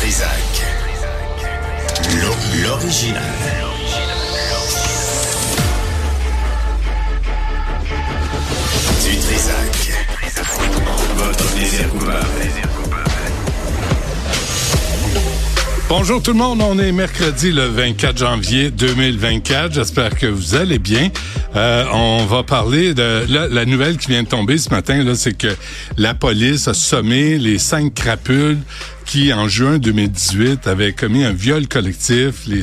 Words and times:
Trisac. 0.00 0.28
L'original. 2.62 3.22
Du. 9.02 9.18
Votre. 11.16 11.48
Bonjour 15.88 16.22
tout 16.22 16.32
le 16.32 16.36
monde, 16.36 16.60
on 16.62 16.78
est 16.78 16.92
mercredi 16.92 17.50
le 17.50 17.64
24 17.64 18.18
janvier 18.18 18.70
2024. 18.70 19.72
J'espère 19.72 20.10
que 20.10 20.26
vous 20.26 20.54
allez 20.54 20.78
bien. 20.78 21.08
Euh, 21.56 21.86
on 21.92 22.26
va 22.26 22.42
parler 22.42 22.94
de 22.94 23.24
la, 23.28 23.48
la 23.48 23.64
nouvelle 23.64 23.96
qui 23.96 24.08
vient 24.08 24.22
de 24.22 24.28
tomber 24.28 24.58
ce 24.58 24.70
matin. 24.70 25.02
Là, 25.02 25.14
c'est 25.14 25.32
que 25.32 25.56
la 25.96 26.14
police 26.14 26.68
a 26.68 26.74
sommé 26.74 27.38
les 27.38 27.58
cinq 27.58 27.94
crapules 27.94 28.58
qui, 29.08 29.32
en 29.32 29.48
juin 29.48 29.78
2018, 29.78 30.66
avaient 30.66 30.92
commis 30.92 31.24
un 31.24 31.32
viol 31.32 31.66
collectif, 31.66 32.46
les, 32.46 32.60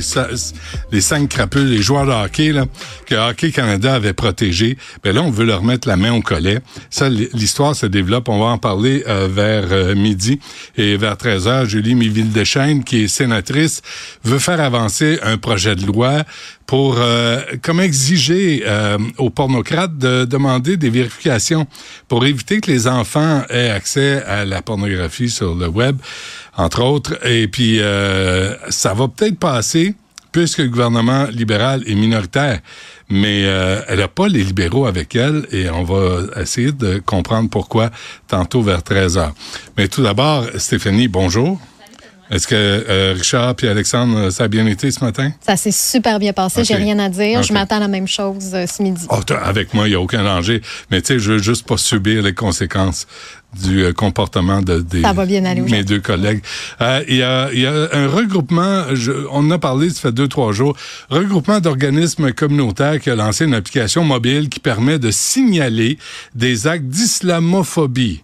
les 0.92 1.00
cinq 1.00 1.28
crapules, 1.28 1.68
les 1.68 1.82
joueurs 1.82 2.06
de 2.06 2.12
hockey, 2.12 2.52
là, 2.52 2.66
que 3.04 3.16
Hockey 3.16 3.50
Canada 3.50 3.94
avait 3.94 4.12
protégé. 4.12 4.78
Ben 5.02 5.12
là, 5.12 5.22
on 5.22 5.30
veut 5.30 5.44
leur 5.44 5.64
mettre 5.64 5.88
la 5.88 5.96
main 5.96 6.12
au 6.12 6.22
collet. 6.22 6.60
Ça, 6.88 7.08
l'histoire 7.08 7.74
se 7.74 7.86
développe. 7.86 8.28
On 8.28 8.38
va 8.38 8.46
en 8.46 8.58
parler 8.58 9.02
euh, 9.08 9.26
vers 9.28 9.64
euh, 9.72 9.96
midi 9.96 10.38
et 10.76 10.96
vers 10.96 11.16
13 11.16 11.48
heures. 11.48 11.64
Julie 11.66 11.96
Miville-Deschênes, 11.96 12.84
qui 12.84 13.02
est 13.02 13.08
sénatrice, 13.08 13.82
veut 14.22 14.38
faire 14.38 14.60
avancer 14.60 15.18
un 15.24 15.38
projet 15.38 15.74
de 15.74 15.84
loi 15.84 16.22
pour 16.66 16.96
euh, 16.98 17.40
comme 17.62 17.80
exiger 17.80 18.64
euh, 18.66 18.98
aux 19.18 19.30
pornocrates 19.30 19.96
de 19.96 20.24
demander 20.24 20.76
des 20.76 20.90
vérifications 20.90 21.66
pour 22.08 22.26
éviter 22.26 22.60
que 22.60 22.70
les 22.70 22.88
enfants 22.88 23.42
aient 23.50 23.70
accès 23.70 24.22
à 24.24 24.44
la 24.44 24.62
pornographie 24.62 25.30
sur 25.30 25.54
le 25.54 25.68
web, 25.68 25.96
entre 26.56 26.82
autres. 26.82 27.24
Et 27.26 27.48
puis, 27.48 27.80
euh, 27.80 28.54
ça 28.70 28.94
va 28.94 29.08
peut-être 29.08 29.38
passer 29.38 29.94
puisque 30.32 30.58
le 30.58 30.68
gouvernement 30.68 31.24
libéral 31.24 31.82
est 31.86 31.94
minoritaire, 31.94 32.60
mais 33.08 33.40
elle 33.40 34.00
n'a 34.00 34.08
pas 34.08 34.28
les 34.28 34.44
libéraux 34.44 34.84
avec 34.84 35.16
elle 35.16 35.46
et 35.50 35.70
on 35.70 35.82
va 35.82 36.40
essayer 36.42 36.72
de 36.72 36.98
comprendre 36.98 37.48
pourquoi 37.48 37.90
tantôt 38.28 38.60
vers 38.60 38.82
13 38.82 39.16
heures. 39.16 39.32
Mais 39.78 39.88
tout 39.88 40.02
d'abord, 40.02 40.44
Stéphanie, 40.58 41.08
bonjour. 41.08 41.58
Est-ce 42.30 42.48
que 42.48 42.54
euh, 42.54 43.14
Richard 43.16 43.54
puis 43.54 43.68
Alexandre, 43.68 44.30
ça 44.30 44.44
a 44.44 44.48
bien 44.48 44.66
été 44.66 44.90
ce 44.90 45.04
matin? 45.04 45.30
Ça 45.44 45.56
s'est 45.56 45.70
super 45.70 46.18
bien 46.18 46.32
passé. 46.32 46.64
J'ai 46.64 46.74
rien 46.74 46.98
à 46.98 47.08
dire. 47.08 47.42
Je 47.42 47.52
m'attends 47.52 47.76
à 47.76 47.80
la 47.80 47.88
même 47.88 48.08
chose 48.08 48.50
euh, 48.52 48.66
ce 48.66 48.82
midi. 48.82 49.06
Oh, 49.10 49.20
avec 49.44 49.74
moi, 49.74 49.86
il 49.86 49.90
n'y 49.90 49.96
a 49.96 50.00
aucun 50.00 50.24
danger. 50.24 50.60
Mais 50.90 51.00
tu 51.02 51.08
sais, 51.08 51.18
je 51.18 51.32
veux 51.32 51.38
juste 51.38 51.66
pas 51.66 51.76
subir 51.76 52.22
les 52.22 52.34
conséquences 52.34 53.06
du 53.62 53.84
euh, 53.84 53.92
comportement 53.92 54.60
de, 54.60 54.84
mes 55.70 55.84
deux 55.84 56.00
collègues. 56.00 56.42
Il 56.80 57.16
y, 57.16 57.22
a, 57.22 57.52
y, 57.52 57.64
a, 57.64 57.88
un 57.92 58.08
regroupement, 58.08 58.84
on 59.30 59.38
en 59.38 59.50
a 59.52 59.58
parlé, 59.58 59.90
ça 59.90 60.00
fait 60.00 60.12
deux, 60.12 60.28
trois 60.28 60.52
jours, 60.52 60.76
regroupement 61.08 61.60
d'organismes 61.60 62.32
communautaires 62.32 63.00
qui 63.00 63.08
a 63.08 63.14
lancé 63.14 63.44
une 63.44 63.54
application 63.54 64.04
mobile 64.04 64.48
qui 64.48 64.60
permet 64.60 64.98
de 64.98 65.10
signaler 65.10 65.98
des 66.34 66.66
actes 66.66 66.86
d'islamophobie. 66.86 68.22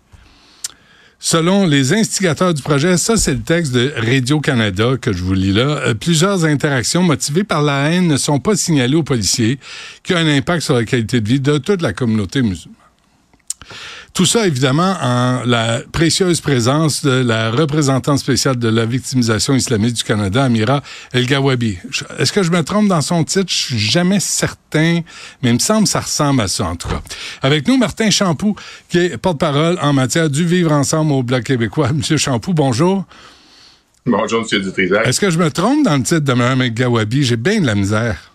Selon 1.24 1.68
les 1.68 1.92
instigateurs 1.92 2.52
du 2.52 2.62
projet, 2.62 2.96
ça 2.96 3.16
c'est 3.16 3.34
le 3.34 3.42
texte 3.42 3.70
de 3.70 3.94
Radio-Canada 3.96 4.96
que 5.00 5.12
je 5.12 5.22
vous 5.22 5.34
lis 5.34 5.52
là, 5.52 5.78
euh, 5.86 5.94
plusieurs 5.94 6.44
interactions 6.44 7.04
motivées 7.04 7.44
par 7.44 7.62
la 7.62 7.90
haine 7.90 8.08
ne 8.08 8.16
sont 8.16 8.40
pas 8.40 8.56
signalées 8.56 8.96
aux 8.96 9.04
policiers, 9.04 9.60
qui 10.02 10.14
ont 10.14 10.16
un 10.16 10.26
impact 10.26 10.62
sur 10.62 10.74
la 10.74 10.84
qualité 10.84 11.20
de 11.20 11.28
vie 11.28 11.38
de 11.38 11.58
toute 11.58 11.80
la 11.80 11.92
communauté 11.92 12.42
musulmane. 12.42 12.74
Tout 14.14 14.26
ça, 14.26 14.46
évidemment, 14.46 14.94
en 15.00 15.42
la 15.46 15.80
précieuse 15.90 16.42
présence 16.42 17.02
de 17.02 17.10
la 17.10 17.50
représentante 17.50 18.18
spéciale 18.18 18.56
de 18.56 18.68
la 18.68 18.84
victimisation 18.84 19.54
islamique 19.54 19.94
du 19.94 20.04
Canada, 20.04 20.44
Amira 20.44 20.82
El-Gawabi. 21.12 21.78
Est-ce 22.18 22.30
que 22.30 22.42
je 22.42 22.50
me 22.50 22.62
trompe 22.62 22.88
dans 22.88 23.00
son 23.00 23.24
titre? 23.24 23.50
Je 23.50 23.56
suis 23.56 23.78
jamais 23.78 24.20
certain, 24.20 25.00
mais 25.42 25.48
il 25.48 25.54
me 25.54 25.58
semble 25.58 25.84
que 25.84 25.88
ça 25.88 26.00
ressemble 26.00 26.42
à 26.42 26.48
ça, 26.48 26.66
en 26.66 26.76
tout 26.76 26.88
cas. 26.88 27.00
Avec 27.40 27.66
nous, 27.66 27.78
Martin 27.78 28.10
Champoux, 28.10 28.54
qui 28.90 28.98
est 28.98 29.16
porte-parole 29.16 29.78
en 29.80 29.94
matière 29.94 30.28
du 30.28 30.44
vivre 30.44 30.72
ensemble 30.72 31.12
au 31.12 31.22
Bloc 31.22 31.44
québécois. 31.44 31.90
Monsieur 31.94 32.18
Champoux, 32.18 32.52
bonjour. 32.52 33.06
Bonjour, 34.04 34.42
Monsieur 34.42 34.60
Dutrisac. 34.60 35.06
Est-ce 35.06 35.20
que 35.20 35.30
je 35.30 35.38
me 35.38 35.50
trompe 35.50 35.86
dans 35.86 35.96
le 35.96 36.02
titre 36.02 36.20
de 36.20 36.32
Mme 36.34 36.60
El-Gawabi? 36.60 37.22
J'ai 37.22 37.36
bien 37.36 37.62
de 37.62 37.66
la 37.66 37.74
misère. 37.74 38.30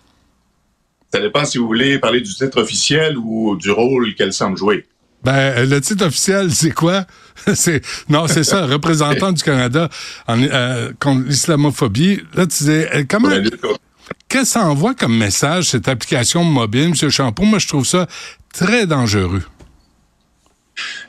Ça 1.14 1.22
dépend 1.22 1.46
si 1.46 1.60
vous 1.60 1.68
voulez 1.68 2.00
parler 2.00 2.22
du 2.22 2.34
titre 2.34 2.60
officiel 2.60 3.16
ou 3.16 3.56
du 3.56 3.70
rôle 3.70 4.16
qu'elle 4.16 4.34
semble 4.34 4.58
jouer. 4.58 4.84
Ben, 5.24 5.68
le 5.68 5.82
titre 5.82 6.06
officiel, 6.06 6.54
c'est 6.54 6.72
quoi? 6.72 7.06
c'est 7.56 7.82
Non, 8.10 8.28
c'est 8.28 8.44
ça, 8.44 8.66
représentant 8.68 9.32
du 9.32 9.44
Canada 9.44 9.90
en, 10.28 10.42
euh, 10.42 10.92
contre 11.00 11.28
l'islamophobie. 11.28 12.22
Là, 12.34 12.44
tu 12.44 12.60
disais, 12.60 12.90
euh, 12.94 13.04
comment... 13.10 13.30
Qu'est-ce 14.30 14.44
que 14.44 14.46
ça 14.46 14.66
envoie 14.66 14.94
comme 14.94 15.18
message, 15.18 15.66
cette 15.66 15.88
application 15.88 16.44
mobile, 16.44 16.94
M. 17.02 17.10
Champoux? 17.10 17.44
Moi, 17.44 17.60
je 17.60 17.68
trouve 17.68 17.86
ça 17.86 18.08
très 18.54 18.86
dangereux. 18.86 19.44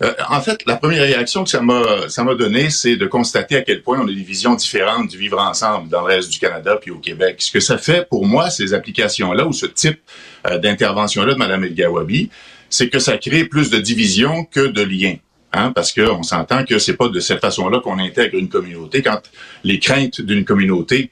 Euh, 0.03 0.15
en 0.29 0.41
fait, 0.41 0.65
la 0.67 0.77
première 0.77 1.03
réaction 1.03 1.45
que 1.45 1.51
ça 1.51 1.61
m'a 1.61 2.09
ça 2.09 2.25
m'a 2.25 2.35
donné, 2.35 2.71
c'est 2.71 2.97
de 2.97 3.07
constater 3.07 3.57
à 3.57 3.63
quel 3.63 3.83
point 3.83 4.01
on 4.01 4.05
a 4.05 4.13
des 4.13 4.23
visions 4.23 4.55
différentes 4.55 5.09
du 5.09 5.19
vivre 5.19 5.39
ensemble 5.39 5.91
dans 5.91 6.01
le 6.01 6.07
reste 6.07 6.31
du 6.31 6.39
Canada 6.39 6.79
puis 6.81 6.91
au 6.91 6.99
Québec. 6.99 7.37
Ce 7.41 7.51
que 7.51 7.61
ça 7.61 7.77
fait 7.77 8.09
pour 8.09 8.25
moi, 8.25 8.51
ces 8.51 8.73
applications-là 8.73 9.47
ou 9.47 9.53
ce 9.53 9.67
type 9.67 10.01
d'intervention-là 10.45 11.35
de 11.35 11.39
Mme 11.39 11.65
El 11.65 11.75
Gawabi, 11.75 12.31
c'est 12.71 12.89
que 12.89 12.99
ça 12.99 13.19
crée 13.19 13.45
plus 13.45 13.71
de 13.71 13.79
division 13.79 14.45
que 14.45 14.67
de 14.67 14.83
liens. 14.83 15.17
Hein, 15.55 15.73
parce 15.75 15.95
qu'on 15.95 16.23
s'entend 16.23 16.65
que 16.65 16.79
c'est 16.79 16.97
pas 16.97 17.09
de 17.09 17.21
cette 17.21 17.41
façon-là 17.41 17.81
qu'on 17.81 17.99
intègre 17.99 18.37
une 18.37 18.51
communauté. 18.51 19.01
Quand 19.03 19.23
les 19.65 19.79
craintes 19.79 20.21
d'une 20.21 20.45
communauté 20.45 21.11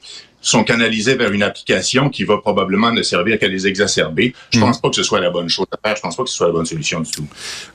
sont 0.49 0.65
canalisées 0.65 1.17
vers 1.17 1.33
une 1.33 1.43
application 1.43 2.09
qui 2.09 2.25
va 2.25 2.39
probablement 2.39 2.93
ne 2.93 3.03
servir 3.03 3.39
qu'à 3.39 3.49
les 3.49 3.67
exacerber. 3.67 4.35
Je 4.51 4.61
pense 4.61 4.79
mm. 4.79 4.81
pas 4.81 4.91
que 4.91 4.97
ce 4.97 5.03
soit 5.03 5.21
la 5.21 5.31
bonne 5.31 5.49
chose 5.49 5.67
à 5.73 5.89
faire. 5.89 5.97
Je 5.97 6.03
pense 6.03 6.17
pas 6.17 6.23
que 6.23 6.31
ce 6.31 6.37
soit 6.37 6.47
la 6.47 6.53
bonne 6.53 6.67
solution 6.67 7.01
du 7.01 7.11
tout. 7.11 7.27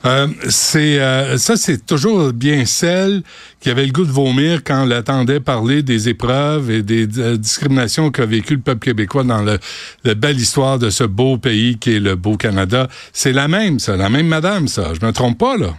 Euh, 0.05 0.27
c'est 0.49 0.99
euh, 0.99 1.37
ça, 1.37 1.57
c'est 1.57 1.85
toujours 1.85 2.31
bien 2.33 2.65
celle 2.65 3.23
qui 3.59 3.69
avait 3.69 3.85
le 3.85 3.91
goût 3.91 4.05
de 4.05 4.11
vomir 4.11 4.63
quand 4.63 4.87
on 4.87 4.91
attendait 4.91 5.39
parler 5.39 5.83
des 5.83 6.09
épreuves 6.09 6.71
et 6.71 6.81
des 6.81 7.07
euh, 7.19 7.37
discriminations 7.37 8.09
qu'a 8.09 8.25
vécu 8.25 8.55
le 8.55 8.61
peuple 8.61 8.85
québécois 8.85 9.23
dans 9.23 9.41
le, 9.41 9.59
la 10.03 10.15
belle 10.15 10.39
histoire 10.39 10.79
de 10.79 10.89
ce 10.89 11.03
beau 11.03 11.37
pays 11.37 11.77
qui 11.77 11.95
est 11.95 11.99
le 11.99 12.15
beau 12.15 12.37
Canada. 12.37 12.87
C'est 13.11 13.33
la 13.33 13.47
même, 13.47 13.79
ça, 13.79 13.97
la 13.97 14.09
même 14.09 14.27
madame, 14.27 14.67
ça. 14.67 14.93
Je 14.99 15.05
me 15.05 15.11
trompe 15.11 15.37
pas, 15.37 15.57
là. 15.57 15.73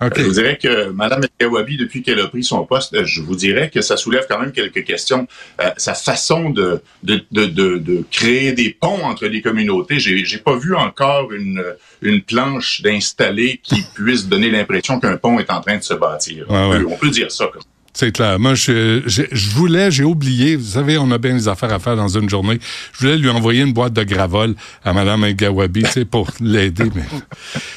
Je 0.00 0.22
vous 0.22 0.32
dirais 0.32 0.58
que 0.60 0.90
Mme 0.90 1.22
Kawabi, 1.38 1.76
depuis 1.76 2.02
qu'elle 2.02 2.20
a 2.20 2.28
pris 2.28 2.42
son 2.42 2.64
poste, 2.64 2.94
euh, 2.94 3.04
je 3.04 3.20
vous 3.20 3.36
dirais 3.36 3.70
que 3.70 3.82
ça 3.82 3.96
soulève 3.96 4.26
quand 4.28 4.38
même 4.38 4.52
quelques 4.52 4.84
questions. 4.84 5.26
Euh, 5.60 5.70
sa 5.76 5.94
façon 5.94 6.50
de 6.50 6.82
de, 7.02 7.22
de, 7.30 7.46
de, 7.46 8.04
créer 8.10 8.52
des 8.52 8.70
ponts 8.70 9.04
entre 9.04 9.26
les 9.26 9.42
communautés, 9.42 9.98
j'ai, 9.98 10.24
j'ai 10.24 10.38
pas 10.38 10.56
vu 10.56 10.74
encore 10.74 11.32
une, 11.32 11.62
une 12.02 12.22
planche 12.22 12.82
d'installer 12.82 13.60
qui 13.62 13.82
puisse 13.94 14.26
donner 14.26 14.50
l'impression 14.50 15.00
qu'un 15.00 15.16
pont 15.16 15.38
est 15.38 15.50
en 15.50 15.60
train 15.60 15.76
de 15.76 15.82
se 15.82 15.94
bâtir. 15.94 16.46
on, 16.48 16.96
peut, 16.96 17.10
dire 17.10 17.30
ça 17.30 17.48
comme 17.52 17.62
c'est 17.92 18.12
clair. 18.12 18.38
Moi, 18.38 18.54
je, 18.54 19.02
je, 19.06 19.50
voulais, 19.50 19.90
j'ai 19.90 20.04
oublié, 20.04 20.56
vous 20.56 20.72
savez, 20.72 20.96
on 20.96 21.10
a 21.10 21.18
bien 21.18 21.34
des 21.34 21.48
affaires 21.48 21.72
à 21.72 21.78
faire 21.78 21.96
dans 21.96 22.08
une 22.08 22.28
journée. 22.28 22.60
Je 22.92 23.00
voulais 23.00 23.18
lui 23.18 23.28
envoyer 23.28 23.62
une 23.62 23.72
boîte 23.72 23.92
de 23.92 24.04
gravol 24.04 24.54
à 24.84 24.92
Mme 24.92 25.32
Gawabi, 25.32 25.82
tu 25.82 25.90
sais, 25.90 26.04
pour 26.04 26.30
l'aider. 26.40 26.90
Mais 26.94 27.04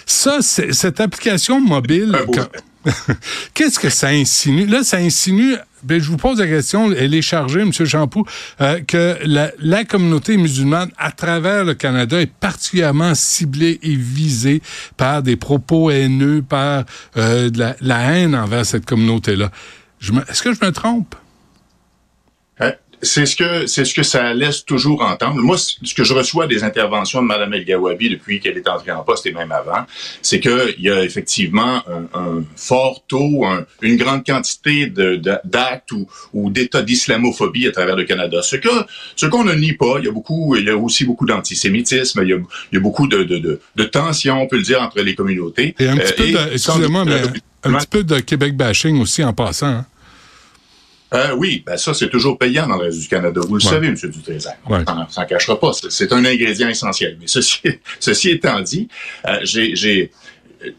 ça, 0.05 0.39
cette 0.41 0.99
application 0.99 1.59
mobile, 1.59 2.15
qu'est-ce 3.53 3.79
que 3.79 3.89
ça 3.89 4.09
insinue? 4.09 4.65
Là, 4.67 4.83
ça 4.83 4.97
insinue, 4.97 5.55
ben, 5.83 6.01
je 6.01 6.09
vous 6.09 6.17
pose 6.17 6.39
la 6.39 6.47
question, 6.47 6.91
elle 6.91 7.13
est 7.13 7.21
chargée, 7.21 7.61
M. 7.61 7.71
Champoux, 7.73 8.25
euh, 8.61 8.79
que 8.81 9.17
la, 9.25 9.51
la, 9.59 9.83
communauté 9.83 10.37
musulmane 10.37 10.91
à 10.97 11.11
travers 11.11 11.65
le 11.65 11.73
Canada 11.73 12.21
est 12.21 12.31
particulièrement 12.31 13.15
ciblée 13.15 13.79
et 13.81 13.95
visée 13.95 14.61
par 14.95 15.23
des 15.23 15.37
propos 15.37 15.89
haineux, 15.91 16.41
par 16.47 16.83
euh, 17.17 17.49
la, 17.55 17.75
la 17.81 17.99
haine 18.11 18.35
envers 18.35 18.65
cette 18.65 18.85
communauté-là. 18.85 19.51
Est-ce 20.29 20.43
que 20.43 20.53
je 20.53 20.65
me 20.65 20.71
trompe? 20.71 21.15
Hein? 22.59 22.73
C'est 23.01 23.25
ce 23.25 23.35
que 23.35 23.67
c'est 23.67 23.83
ce 23.83 23.93
que 23.93 24.03
ça 24.03 24.33
laisse 24.33 24.63
toujours 24.63 25.01
entendre. 25.01 25.41
Moi, 25.41 25.57
ce 25.57 25.93
que 25.93 26.05
je 26.05 26.13
reçois 26.13 26.47
des 26.47 26.63
interventions 26.63 27.21
de 27.21 27.27
Mme 27.27 27.53
El 27.53 27.65
Gawabi 27.65 28.09
depuis 28.09 28.39
qu'elle 28.39 28.57
est 28.57 28.67
entrée 28.69 28.91
en 28.91 29.03
poste 29.03 29.25
et 29.25 29.33
même 29.33 29.51
avant, 29.51 29.85
c'est 30.21 30.39
qu'il 30.39 30.75
y 30.79 30.89
a 30.89 31.03
effectivement 31.03 31.83
un, 32.13 32.43
fort 32.55 33.03
taux, 33.05 33.45
une 33.81 33.97
grande 33.97 34.25
quantité 34.25 34.87
d'actes 34.87 35.91
ou, 35.91 36.07
ou 36.31 36.49
d'états 36.49 36.81
d'islamophobie 36.81 37.67
à 37.67 37.71
travers 37.71 37.97
le 37.97 38.05
Canada. 38.05 38.41
Ce 38.41 38.55
que 38.55 38.69
ce 39.17 39.25
qu'on 39.25 39.43
ne 39.43 39.53
nie 39.53 39.73
pas, 39.73 39.95
il 39.99 40.05
y 40.05 40.07
a 40.07 40.11
beaucoup, 40.11 40.55
il 40.55 40.63
y 40.63 40.69
a 40.69 40.77
aussi 40.77 41.03
beaucoup 41.03 41.25
d'antisémitisme, 41.25 42.21
il, 42.23 42.29
y 42.71 42.77
a, 42.77 42.79
beaucoup 42.79 43.07
de, 43.07 43.23
de, 43.23 43.59
de, 43.75 43.83
tensions, 43.83 44.41
on 44.41 44.47
peut 44.47 44.57
le 44.57 44.63
dire, 44.63 44.81
entre 44.81 45.01
les 45.01 45.13
communautés. 45.13 45.75
Et 45.77 45.87
un 45.89 45.97
petit 45.97 46.13
peu, 46.13 46.39
euh, 46.39 46.53
excusez-moi, 46.53 47.03
mais 47.03 47.21
un 47.65 47.73
petit 47.73 47.87
peu 47.87 48.03
de 48.03 48.19
Québec 48.19 48.55
bashing 48.55 49.01
aussi 49.01 49.23
en 49.25 49.33
passant. 49.33 49.67
Hein? 49.67 49.85
Euh, 51.13 51.35
oui, 51.35 51.63
ben 51.65 51.77
ça, 51.77 51.93
c'est 51.93 52.09
toujours 52.09 52.37
payant 52.37 52.67
dans 52.67 52.77
le 52.77 52.85
reste 52.85 52.99
du 52.99 53.07
Canada. 53.07 53.41
Vous 53.47 53.55
le 53.55 53.61
savez, 53.61 53.87
M. 53.87 53.95
Dutrésor. 53.95 54.53
Ouais. 54.69 54.79
On 54.87 55.07
s'en 55.09 55.25
cachera 55.25 55.59
pas. 55.59 55.71
C'est 55.89 56.11
un 56.11 56.25
ingrédient 56.25 56.69
essentiel. 56.69 57.17
Mais 57.19 57.27
ceci, 57.27 57.59
ceci 57.99 58.31
étant 58.31 58.61
dit, 58.61 58.87
euh, 59.27 59.39
j'ai 59.43 60.11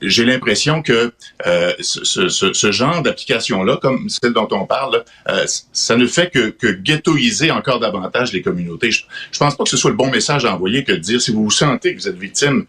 j'ai 0.01 0.25
l'impression 0.25 0.83
que 0.83 1.13
euh, 1.47 1.73
ce, 1.81 2.05
ce, 2.05 2.53
ce, 2.53 2.73
genre 2.73 3.03
d'application-là, 3.03 3.79
comme 3.83 4.09
celle 4.09 4.33
dont 4.33 4.49
on 4.51 4.67
parle, 4.67 5.05
euh, 5.29 5.45
ça 5.73 5.97
ne 5.97 6.07
fait 6.07 6.31
que, 6.33 6.51
que 6.51 6.69
ghettoiser 6.69 7.51
encore 7.51 7.81
davantage 7.81 8.33
les 8.33 8.43
communautés. 8.43 8.91
Je, 8.91 9.05
je 9.31 9.39
pense 9.39 9.57
pas 9.57 9.65
que 9.65 9.71
ce 9.71 9.77
soit 9.77 9.91
le 9.91 9.97
bon 9.97 10.11
message 10.11 10.45
à 10.45 10.55
envoyer 10.55 10.85
que 10.85 10.93
de 10.93 10.99
dire 10.99 11.21
si 11.21 11.33
vous 11.33 11.45
vous 11.45 11.51
sentez 11.51 11.95
que 11.95 12.01
vous 12.01 12.09
êtes 12.09 12.19
victime 12.19 12.67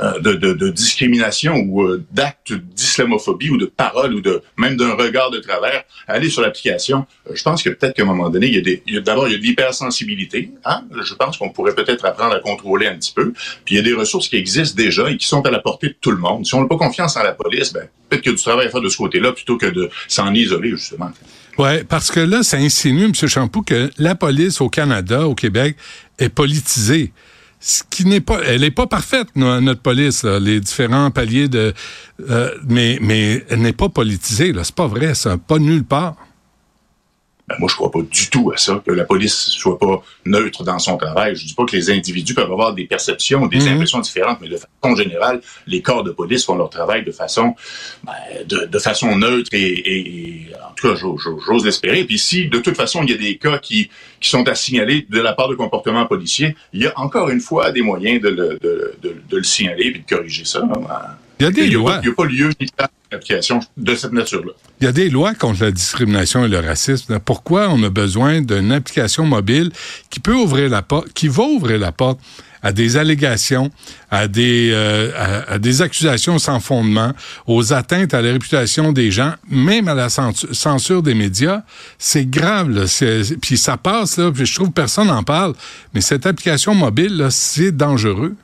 de, 0.00 0.32
de, 0.32 0.52
de, 0.52 0.70
discrimination 0.70 1.54
ou 1.54 1.82
euh, 1.82 2.04
d'actes 2.10 2.52
d'islamophobie 2.52 3.50
ou 3.50 3.56
de 3.56 3.66
paroles 3.66 4.14
ou 4.14 4.20
de 4.20 4.42
même 4.56 4.76
d'un 4.76 4.94
regard 4.94 5.30
de 5.30 5.38
travers, 5.38 5.84
allez 6.08 6.30
sur 6.30 6.42
l'application. 6.42 7.06
Euh, 7.28 7.32
je 7.34 7.42
pense 7.42 7.62
que 7.62 7.70
peut-être 7.70 7.94
qu'à 7.94 8.02
un 8.02 8.06
moment 8.06 8.28
donné, 8.28 8.48
il 8.48 8.54
y 8.54 8.58
a 8.58 8.60
des, 8.60 8.82
d'abord 9.00 9.28
il 9.28 9.32
y 9.32 9.34
a 9.36 9.38
de 9.38 9.42
l'hypersensibilité. 9.42 10.50
Hein? 10.64 10.82
Je 11.04 11.14
pense 11.14 11.36
qu'on 11.36 11.50
pourrait 11.50 11.74
peut-être 11.74 12.04
apprendre 12.04 12.34
à 12.34 12.40
contrôler 12.40 12.88
un 12.88 12.96
petit 12.96 13.12
peu. 13.12 13.32
Puis 13.64 13.74
il 13.74 13.76
y 13.76 13.80
a 13.80 13.82
des 13.82 13.92
ressources 13.92 14.28
qui 14.28 14.36
existent 14.36 14.76
déjà 14.76 15.08
et 15.10 15.16
qui 15.16 15.28
sont 15.28 15.46
à 15.46 15.50
la 15.50 15.60
portée 15.60 15.88
de 15.88 15.96
tout 16.00 16.10
le 16.10 16.18
monde. 16.18 16.44
Si 16.44 16.54
on 16.54 16.62
n'a 16.62 16.68
pas 16.68 16.76
confiance 16.76 17.16
en 17.16 17.22
la 17.22 17.32
police, 17.32 17.72
ben 17.72 17.88
peut-être 18.08 18.22
qu'il 18.22 18.32
y 18.32 18.34
a 18.34 18.36
du 18.36 18.42
travail 18.42 18.66
à 18.66 18.70
faire 18.70 18.80
de 18.80 18.88
ce 18.88 18.96
côté-là 18.96 19.32
plutôt 19.32 19.58
que 19.58 19.66
de 19.66 19.90
s'en 20.08 20.34
isoler 20.34 20.70
justement. 20.70 21.12
Ouais, 21.56 21.84
parce 21.84 22.10
que 22.10 22.18
là, 22.18 22.42
ça 22.42 22.56
insinue, 22.56 23.04
M. 23.04 23.14
Champoux, 23.14 23.62
que 23.62 23.90
la 23.96 24.16
police 24.16 24.60
au 24.60 24.68
Canada, 24.68 25.28
au 25.28 25.36
Québec, 25.36 25.76
est 26.18 26.28
politisée 26.28 27.12
ce 27.66 27.82
qui 27.88 28.04
n'est 28.04 28.20
pas, 28.20 28.40
elle 28.44 28.60
n'est 28.60 28.70
pas 28.70 28.86
parfaite 28.86 29.28
notre 29.36 29.80
police, 29.80 30.24
les 30.24 30.60
différents 30.60 31.10
paliers 31.10 31.48
de, 31.48 31.72
euh, 32.28 32.50
mais 32.68 32.98
mais 33.00 33.42
elle 33.48 33.62
n'est 33.62 33.72
pas 33.72 33.88
politisée 33.88 34.52
là, 34.52 34.64
c'est 34.64 34.74
pas 34.74 34.86
vrai, 34.86 35.14
ça, 35.14 35.38
pas 35.38 35.58
nulle 35.58 35.84
part. 35.84 36.14
Ben 37.46 37.56
moi, 37.58 37.68
je 37.68 37.74
crois 37.74 37.90
pas 37.90 38.00
du 38.00 38.30
tout 38.30 38.50
à 38.54 38.56
ça, 38.56 38.82
que 38.84 38.90
la 38.90 39.04
police 39.04 39.34
soit 39.34 39.78
pas 39.78 40.02
neutre 40.24 40.64
dans 40.64 40.78
son 40.78 40.96
travail. 40.96 41.36
Je 41.36 41.44
dis 41.44 41.52
pas 41.52 41.66
que 41.66 41.76
les 41.76 41.90
individus 41.90 42.32
peuvent 42.32 42.50
avoir 42.50 42.72
des 42.72 42.86
perceptions, 42.86 43.46
des 43.46 43.58
mhm. 43.58 43.74
impressions 43.74 43.98
différentes, 44.00 44.38
mais 44.40 44.48
de 44.48 44.56
façon 44.56 44.96
générale, 44.96 45.42
les 45.66 45.82
corps 45.82 46.04
de 46.04 46.10
police 46.10 46.46
font 46.46 46.56
leur 46.56 46.70
travail 46.70 47.04
de 47.04 47.12
façon, 47.12 47.54
ben, 48.02 48.12
de, 48.46 48.64
de, 48.64 48.78
façon 48.78 49.14
neutre 49.16 49.50
et, 49.52 49.58
et, 49.60 50.46
en 50.54 50.72
tout 50.74 50.88
cas, 50.88 50.94
j'ose 50.94 51.64
l'espérer. 51.66 52.04
Puis 52.04 52.18
si, 52.18 52.48
de 52.48 52.58
toute 52.60 52.76
façon, 52.76 53.02
il 53.02 53.10
y 53.10 53.14
a 53.14 53.18
des 53.18 53.36
cas 53.36 53.58
qui, 53.58 53.90
qui 54.20 54.30
sont 54.30 54.48
à 54.48 54.54
signaler 54.54 55.06
de 55.10 55.20
la 55.20 55.34
part 55.34 55.48
de 55.48 55.54
comportements 55.54 56.06
policiers, 56.06 56.56
il 56.72 56.82
y 56.82 56.86
a 56.86 56.98
encore 56.98 57.28
une 57.28 57.40
fois 57.40 57.72
des 57.72 57.82
moyens 57.82 58.22
de 58.22 58.28
le, 58.30 58.58
de, 58.62 58.94
de, 59.02 59.16
de 59.28 59.36
le 59.36 59.44
signaler 59.44 59.88
et 59.88 59.98
de 59.98 60.08
corriger 60.08 60.46
ça. 60.46 60.62
Il 61.40 61.44
y 61.44 61.46
a 61.46 61.50
des 61.50 61.68
lois. 61.68 62.00
Il 62.02 62.06
n'y 62.06 62.12
a, 62.12 62.14
pas 62.14 62.24
lieu 62.24 62.50
d'application 63.10 63.60
de 63.76 63.94
cette 63.94 64.12
nature-là. 64.12 64.52
Il 64.80 64.84
y 64.84 64.88
a 64.88 64.92
des 64.92 65.08
lois 65.08 65.34
contre 65.34 65.62
la 65.62 65.70
discrimination 65.70 66.44
et 66.44 66.48
le 66.48 66.58
racisme. 66.58 67.18
Pourquoi 67.18 67.68
on 67.68 67.82
a 67.82 67.90
besoin 67.90 68.40
d'une 68.40 68.72
application 68.72 69.24
mobile 69.24 69.70
qui 70.10 70.20
peut 70.20 70.34
ouvrir 70.34 70.68
la 70.68 70.82
porte, 70.82 71.12
qui 71.12 71.28
va 71.28 71.44
ouvrir 71.44 71.78
la 71.78 71.92
porte 71.92 72.18
à 72.64 72.72
des 72.72 72.96
allégations, 72.96 73.70
à 74.10 74.26
des, 74.26 74.70
euh, 74.72 75.10
à, 75.48 75.58
des 75.58 75.82
accusations 75.82 76.38
sans 76.38 76.60
fondement, 76.60 77.12
aux 77.46 77.74
atteintes 77.74 78.14
à 78.14 78.22
la 78.22 78.32
réputation 78.32 78.90
des 78.90 79.10
gens, 79.10 79.34
même 79.50 79.86
à 79.86 79.94
la 79.94 80.08
censure 80.08 81.02
des 81.02 81.14
médias, 81.14 81.62
c'est 81.98 82.24
grave. 82.24 82.70
Là. 82.70 82.84
Puis 83.42 83.58
ça 83.58 83.76
passe, 83.76 84.16
là, 84.16 84.32
puis 84.32 84.46
je 84.46 84.54
trouve 84.54 84.68
que 84.68 84.74
personne 84.74 85.08
n'en 85.08 85.22
parle, 85.22 85.52
mais 85.92 86.00
cette 86.00 86.24
application 86.24 86.74
mobile, 86.74 87.26
c'est 87.30 87.70
dangereux. 87.70 88.34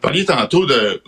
Parliez 0.00 0.24
tantôt 0.24 0.66
de, 0.66 1.00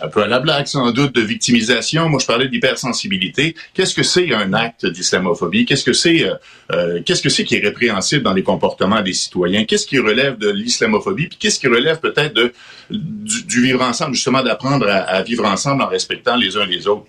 un 0.00 0.08
peu 0.08 0.22
à 0.22 0.28
la 0.28 0.38
blague 0.38 0.66
sans 0.66 0.92
doute, 0.92 1.14
de 1.14 1.20
victimisation. 1.20 2.08
Moi, 2.08 2.20
je 2.20 2.26
parlais 2.26 2.48
d'hypersensibilité. 2.48 3.54
Qu'est-ce 3.74 3.94
que 3.94 4.02
c'est 4.02 4.32
un 4.32 4.52
acte 4.52 4.86
d'islamophobie? 4.86 5.66
Qu'est-ce 5.66 5.84
que 5.84 5.92
c'est, 5.92 6.24
euh, 6.24 6.34
euh, 6.72 7.02
qu'est-ce 7.04 7.22
que 7.22 7.28
c'est 7.28 7.44
qui 7.44 7.56
est 7.56 7.60
répréhensible 7.60 8.22
dans 8.22 8.32
les 8.32 8.42
comportements 8.42 9.02
des 9.02 9.12
citoyens? 9.12 9.64
Qu'est-ce 9.64 9.86
qui 9.86 9.98
relève 9.98 10.38
de 10.38 10.50
l'islamophobie? 10.50 11.26
Puis 11.26 11.38
qu'est-ce 11.38 11.58
qui 11.58 11.66
relève 11.66 11.98
peut-être 12.00 12.34
de, 12.34 12.52
du, 12.90 13.62
vivre 13.62 13.82
ensemble, 13.82 14.14
justement, 14.14 14.42
d'apprendre 14.42 14.88
à, 14.88 15.22
vivre 15.22 15.44
ensemble 15.44 15.82
en 15.82 15.88
respectant 15.88 16.36
les 16.36 16.56
uns 16.56 16.66
les 16.66 16.86
autres? 16.86 17.06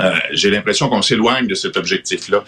Euh, 0.00 0.14
j'ai 0.32 0.50
l'impression 0.50 0.88
qu'on 0.88 1.02
s'éloigne 1.02 1.46
de 1.46 1.54
cet 1.54 1.76
objectif-là. 1.76 2.44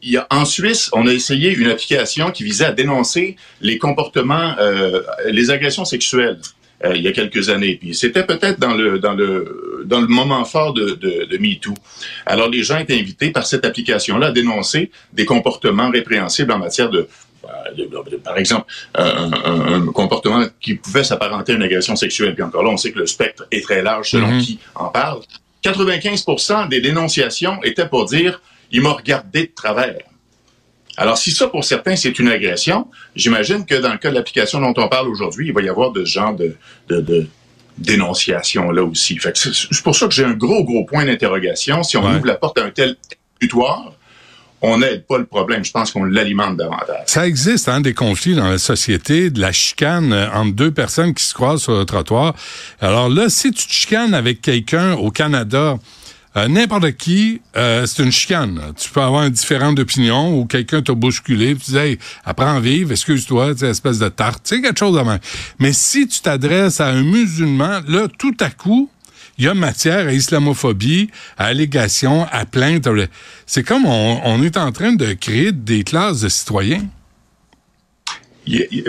Il 0.00 0.10
y 0.10 0.16
a, 0.16 0.26
en 0.30 0.44
Suisse, 0.44 0.90
on 0.92 1.06
a 1.06 1.12
essayé 1.12 1.52
une 1.52 1.68
application 1.68 2.30
qui 2.30 2.44
visait 2.44 2.66
à 2.66 2.72
dénoncer 2.72 3.34
les 3.60 3.78
comportements, 3.78 4.54
les 5.26 5.50
agressions 5.50 5.84
sexuelles 5.84 6.38
euh, 6.84 6.96
il 6.96 7.02
y 7.02 7.08
a 7.08 7.12
quelques 7.12 7.48
années. 7.48 7.76
Puis 7.80 7.94
c'était 7.94 8.24
peut-être 8.24 8.58
dans 8.60 8.74
le 8.74 8.98
dans 8.98 9.14
le 9.14 9.84
dans 9.84 10.00
le 10.00 10.06
moment 10.06 10.44
fort 10.44 10.72
de, 10.74 10.90
de, 10.90 11.24
de 11.24 11.38
MeToo. 11.38 11.74
Alors 12.26 12.48
les 12.48 12.62
gens 12.62 12.78
étaient 12.78 12.98
invités 12.98 13.30
par 13.30 13.46
cette 13.46 13.64
application-là 13.64 14.28
à 14.28 14.32
dénoncer 14.32 14.90
des 15.12 15.24
comportements 15.24 15.90
répréhensibles 15.90 16.52
en 16.52 16.58
matière 16.58 16.90
de 16.90 17.08
par 18.24 18.36
exemple, 18.36 18.66
un, 18.94 19.30
un, 19.32 19.86
comportement 19.92 20.44
qui 20.60 20.74
pouvait 20.74 21.04
s'apparenter 21.04 21.52
à 21.52 21.54
une 21.56 21.62
agression 21.62 21.96
sexuelle. 21.96 22.34
Puis 22.34 22.42
encore 22.42 22.62
là, 22.62 22.70
on 22.70 22.76
sait 22.76 22.92
que 22.92 22.98
le 22.98 23.06
spectre 23.06 23.46
est 23.50 23.62
très 23.62 23.82
large 23.82 24.10
selon 24.10 24.32
mm-hmm. 24.32 24.44
qui 24.44 24.58
en 24.74 24.88
parle. 24.88 25.20
95% 25.64 26.68
des 26.68 26.80
dénonciations 26.80 27.62
étaient 27.62 27.88
pour 27.88 28.04
dire 28.06 28.40
«il 28.70 28.82
m'a 28.82 28.92
regardé 28.92 29.42
de 29.42 29.52
travers». 29.54 29.98
Alors, 30.98 31.16
si 31.16 31.30
ça, 31.30 31.46
pour 31.46 31.64
certains, 31.64 31.94
c'est 31.94 32.18
une 32.18 32.28
agression, 32.28 32.88
j'imagine 33.14 33.64
que 33.64 33.76
dans 33.76 33.92
le 33.92 33.98
cas 33.98 34.10
de 34.10 34.16
l'application 34.16 34.60
dont 34.60 34.74
on 34.76 34.88
parle 34.88 35.06
aujourd'hui, 35.08 35.46
il 35.46 35.52
va 35.54 35.62
y 35.62 35.68
avoir 35.68 35.92
de 35.92 36.04
ce 36.04 36.10
genre 36.10 36.34
de, 36.34 36.56
de, 36.88 37.26
dénonciation 37.78 38.72
là 38.72 38.82
aussi. 38.82 39.16
c'est 39.34 39.82
pour 39.84 39.94
ça 39.94 40.08
que 40.08 40.12
j'ai 40.12 40.24
un 40.24 40.32
gros, 40.32 40.64
gros 40.64 40.84
point 40.84 41.04
d'interrogation. 41.04 41.84
Si 41.84 41.96
on 41.96 42.04
ouvre 42.04 42.26
la 42.26 42.34
porte 42.34 42.58
à 42.58 42.64
un 42.64 42.70
tel 42.70 42.96
tutoir, 43.40 43.92
on 44.60 44.78
n'aide 44.78 45.06
pas 45.06 45.18
le 45.18 45.26
problème. 45.26 45.64
Je 45.64 45.70
pense 45.70 45.92
qu'on 45.92 46.02
l'alimente 46.02 46.56
davantage. 46.56 47.04
Ça 47.06 47.28
existe, 47.28 47.68
hein, 47.68 47.80
des 47.80 47.94
conflits 47.94 48.34
dans 48.34 48.48
la 48.48 48.58
société, 48.58 49.30
de 49.30 49.40
la 49.40 49.52
chicane 49.52 50.12
euh, 50.12 50.28
entre 50.32 50.54
deux 50.54 50.72
personnes 50.72 51.14
qui 51.14 51.22
se 51.22 51.32
croisent 51.32 51.62
sur 51.62 51.78
le 51.78 51.84
trottoir. 51.84 52.34
Alors 52.80 53.08
là, 53.08 53.28
si 53.28 53.52
tu 53.52 53.66
te 53.66 53.72
chicanes 53.72 54.14
avec 54.14 54.42
quelqu'un 54.42 54.94
au 54.94 55.12
Canada, 55.12 55.78
euh, 56.36 56.48
n'importe 56.48 56.92
qui, 56.92 57.40
euh, 57.56 57.86
c'est 57.86 58.02
une 58.02 58.12
chicane. 58.12 58.60
Tu 58.76 58.90
peux 58.90 59.00
avoir 59.00 59.24
une 59.24 59.32
différente 59.32 59.78
opinion 59.78 60.38
ou 60.38 60.44
quelqu'un 60.44 60.82
t'a 60.82 60.94
bousculé, 60.94 61.56
tu 61.56 61.72
dis 61.72 61.76
hey, 61.76 61.98
apprends 62.24 62.56
à 62.56 62.60
vivre, 62.60 62.92
excuse-toi, 62.92 63.54
tu 63.54 63.64
espèce 63.64 63.98
de 63.98 64.08
tarte, 64.08 64.44
tu 64.44 64.56
sais 64.56 64.62
quelque 64.62 64.78
chose 64.78 64.96
de 64.96 65.02
même. 65.02 65.18
Mais 65.58 65.72
si 65.72 66.06
tu 66.06 66.20
t'adresses 66.20 66.80
à 66.80 66.88
un 66.88 67.02
musulman, 67.02 67.80
là 67.88 68.08
tout 68.18 68.36
à 68.40 68.50
coup, 68.50 68.90
il 69.38 69.44
y 69.44 69.48
a 69.48 69.54
matière 69.54 70.08
à 70.08 70.12
islamophobie, 70.12 71.10
à 71.36 71.46
allégation, 71.46 72.26
à 72.30 72.44
plainte. 72.44 72.88
C'est 73.46 73.62
comme 73.62 73.86
on 73.86 74.42
est 74.42 74.56
en 74.56 74.72
train 74.72 74.92
de 74.92 75.12
créer 75.12 75.52
des 75.52 75.84
classes 75.84 76.20
de 76.20 76.28
citoyens. 76.28 76.82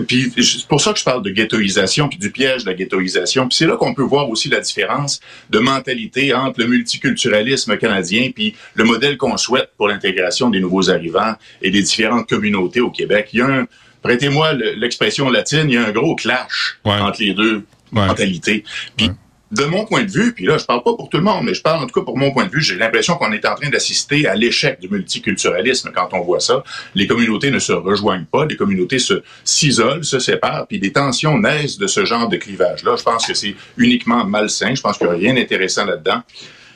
Puis 0.07 0.31
c'est 0.37 0.67
pour 0.67 0.81
ça 0.81 0.93
que 0.93 0.99
je 0.99 1.03
parle 1.03 1.23
de 1.23 1.29
ghettoisation 1.29 2.07
puis 2.07 2.17
du 2.17 2.31
piège 2.31 2.63
de 2.63 2.69
la 2.69 2.75
ghettoisation. 2.75 3.47
Puis 3.47 3.57
c'est 3.57 3.67
là 3.67 3.77
qu'on 3.77 3.93
peut 3.93 4.03
voir 4.03 4.29
aussi 4.29 4.49
la 4.49 4.59
différence 4.59 5.19
de 5.49 5.59
mentalité 5.59 6.33
entre 6.33 6.59
le 6.61 6.67
multiculturalisme 6.67 7.77
canadien 7.77 8.31
puis 8.33 8.55
le 8.75 8.83
modèle 8.83 9.17
qu'on 9.17 9.37
souhaite 9.37 9.71
pour 9.77 9.87
l'intégration 9.87 10.49
des 10.49 10.59
nouveaux 10.59 10.89
arrivants 10.89 11.35
et 11.61 11.71
des 11.71 11.81
différentes 11.81 12.27
communautés 12.27 12.81
au 12.81 12.91
Québec. 12.91 13.29
Il 13.33 13.39
y 13.39 13.41
a 13.41 13.47
un, 13.47 13.67
prêtez-moi 14.01 14.53
l'expression 14.53 15.29
latine, 15.29 15.65
il 15.67 15.73
y 15.73 15.77
a 15.77 15.85
un 15.85 15.91
gros 15.91 16.15
clash 16.15 16.79
entre 16.83 17.21
les 17.21 17.33
deux 17.33 17.63
mentalités. 17.91 18.63
Puis 18.95 19.11
de 19.51 19.63
mon 19.65 19.85
point 19.85 20.03
de 20.03 20.11
vue, 20.11 20.33
puis 20.33 20.45
là, 20.45 20.57
je 20.57 20.65
parle 20.65 20.83
pas 20.83 20.93
pour 20.93 21.09
tout 21.09 21.17
le 21.17 21.23
monde, 21.23 21.43
mais 21.43 21.53
je 21.53 21.61
parle 21.61 21.83
en 21.83 21.87
tout 21.87 21.99
cas 21.99 22.05
pour 22.05 22.17
mon 22.17 22.31
point 22.31 22.45
de 22.45 22.51
vue, 22.51 22.61
j'ai 22.61 22.75
l'impression 22.75 23.15
qu'on 23.15 23.31
est 23.31 23.45
en 23.45 23.55
train 23.55 23.69
d'assister 23.69 24.27
à 24.27 24.35
l'échec 24.35 24.79
du 24.79 24.89
multiculturalisme 24.89 25.91
quand 25.93 26.09
on 26.13 26.21
voit 26.21 26.39
ça. 26.39 26.63
Les 26.93 27.07
communautés 27.07 27.49
ne 27.49 27.59
se 27.59 27.71
rejoignent 27.71 28.25
pas, 28.25 28.45
les 28.45 28.55
communautés 28.55 28.99
se 28.99 29.23
s'isolent, 29.43 30.03
se 30.03 30.19
séparent, 30.19 30.67
puis 30.67 30.79
des 30.79 30.91
tensions 30.91 31.37
naissent 31.39 31.77
de 31.77 31.87
ce 31.87 32.05
genre 32.05 32.29
de 32.29 32.37
clivage-là. 32.37 32.95
Je 32.95 33.03
pense 33.03 33.25
que 33.25 33.33
c'est 33.33 33.55
uniquement 33.77 34.23
malsain. 34.25 34.75
Je 34.75 34.81
pense 34.81 34.97
qu'il 34.97 35.07
n'y 35.07 35.13
a 35.13 35.15
rien 35.15 35.33
d'intéressant 35.33 35.85
là-dedans. 35.85 36.21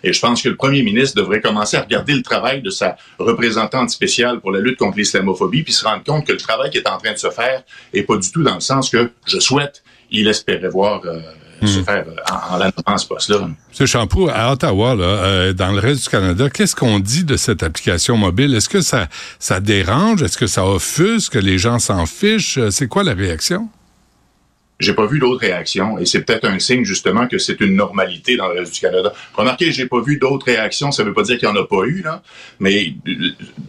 Et 0.03 0.11
je 0.11 0.19
pense 0.19 0.41
que 0.41 0.49
le 0.49 0.55
premier 0.55 0.83
ministre 0.83 1.15
devrait 1.15 1.39
commencer 1.39 1.77
à 1.77 1.81
regarder 1.81 2.13
le 2.13 2.23
travail 2.23 2.61
de 2.61 2.69
sa 2.69 2.97
représentante 3.19 3.89
spéciale 3.89 4.41
pour 4.41 4.51
la 4.51 4.59
lutte 4.59 4.77
contre 4.77 4.97
l'islamophobie, 4.97 5.63
puis 5.63 5.71
se 5.71 5.85
rendre 5.85 6.03
compte 6.03 6.27
que 6.27 6.33
le 6.33 6.39
travail 6.39 6.71
qui 6.71 6.77
est 6.77 6.89
en 6.89 6.97
train 6.97 7.13
de 7.13 7.17
se 7.17 7.29
faire 7.29 7.63
est 7.93 8.03
pas 8.03 8.17
du 8.17 8.29
tout 8.31 8.43
dans 8.43 8.55
le 8.55 8.61
sens 8.61 8.89
que 8.89 9.11
je 9.25 9.39
souhaite, 9.39 9.83
il 10.11 10.27
espérait 10.27 10.67
voir 10.67 11.01
euh, 11.05 11.21
se 11.67 11.79
hmm. 11.79 11.85
faire 11.85 12.05
en, 12.31 12.91
en, 12.93 12.97
ce 12.97 13.07
poste-là. 13.07 13.49
M. 13.79 13.87
Champoux, 13.87 14.29
à 14.31 14.51
Ottawa, 14.51 14.95
là, 14.95 15.03
euh, 15.03 15.53
dans 15.53 15.71
le 15.71 15.79
reste 15.79 16.03
du 16.03 16.09
Canada, 16.09 16.49
qu'est-ce 16.49 16.75
qu'on 16.75 16.99
dit 16.99 17.23
de 17.23 17.37
cette 17.37 17.63
application 17.63 18.17
mobile? 18.17 18.53
Est-ce 18.55 18.69
que 18.69 18.81
ça, 18.81 19.07
ça 19.39 19.59
dérange? 19.59 20.21
Est-ce 20.21 20.37
que 20.37 20.47
ça 20.47 20.65
offusque? 20.65 21.33
Que 21.33 21.39
les 21.39 21.57
gens 21.57 21.79
s'en 21.79 22.05
fichent? 22.05 22.59
C'est 22.69 22.87
quoi 22.87 23.03
la 23.03 23.13
réaction? 23.13 23.69
J'ai 24.79 24.93
pas 24.93 25.05
vu 25.05 25.19
d'autres 25.19 25.39
réactions 25.39 25.97
et 25.97 26.05
c'est 26.05 26.23
peut-être 26.23 26.45
un 26.45 26.59
signe 26.59 26.83
justement 26.83 27.27
que 27.27 27.37
c'est 27.37 27.61
une 27.61 27.75
normalité 27.75 28.35
dans 28.35 28.49
le 28.49 28.59
reste 28.59 28.73
du 28.73 28.81
Canada. 28.81 29.13
Remarquez, 29.33 29.71
j'ai 29.71 29.85
pas 29.85 30.01
vu 30.01 30.17
d'autres 30.17 30.47
réactions, 30.47 30.91
ça 30.91 31.03
veut 31.03 31.13
pas 31.13 31.23
dire 31.23 31.37
qu'il 31.37 31.47
y 31.47 31.51
en 31.51 31.55
a 31.55 31.65
pas 31.65 31.83
eu 31.85 32.01
là, 32.01 32.21
mais 32.59 32.93